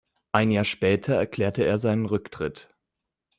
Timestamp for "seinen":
1.77-2.07